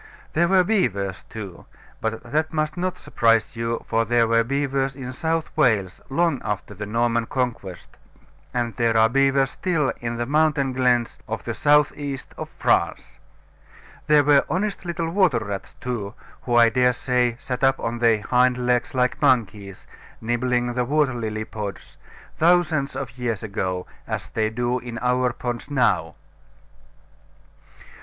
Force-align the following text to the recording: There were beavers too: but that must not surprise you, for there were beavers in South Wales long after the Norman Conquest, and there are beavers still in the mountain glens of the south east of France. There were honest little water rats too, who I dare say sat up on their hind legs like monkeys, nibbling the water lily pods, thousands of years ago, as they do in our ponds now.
There 0.33 0.47
were 0.47 0.63
beavers 0.63 1.25
too: 1.29 1.67
but 2.01 2.23
that 2.23 2.51
must 2.51 2.75
not 2.75 2.97
surprise 2.97 3.55
you, 3.55 3.85
for 3.87 4.03
there 4.03 4.27
were 4.27 4.43
beavers 4.43 4.95
in 4.95 5.13
South 5.13 5.51
Wales 5.55 6.01
long 6.09 6.41
after 6.43 6.73
the 6.73 6.87
Norman 6.87 7.27
Conquest, 7.27 7.87
and 8.51 8.75
there 8.77 8.97
are 8.97 9.07
beavers 9.09 9.51
still 9.51 9.93
in 9.99 10.17
the 10.17 10.25
mountain 10.25 10.73
glens 10.73 11.19
of 11.27 11.43
the 11.43 11.53
south 11.53 11.93
east 11.95 12.33
of 12.35 12.49
France. 12.49 13.19
There 14.07 14.23
were 14.23 14.43
honest 14.49 14.85
little 14.85 15.07
water 15.07 15.37
rats 15.37 15.75
too, 15.79 16.15
who 16.41 16.55
I 16.55 16.69
dare 16.69 16.93
say 16.93 17.37
sat 17.39 17.63
up 17.63 17.79
on 17.79 17.99
their 17.99 18.23
hind 18.23 18.57
legs 18.57 18.95
like 18.95 19.21
monkeys, 19.21 19.85
nibbling 20.19 20.73
the 20.73 20.83
water 20.83 21.13
lily 21.13 21.45
pods, 21.45 21.97
thousands 22.37 22.95
of 22.95 23.19
years 23.19 23.43
ago, 23.43 23.85
as 24.07 24.29
they 24.31 24.49
do 24.49 24.79
in 24.79 24.97
our 24.97 25.31
ponds 25.31 25.69
now. 25.69 26.15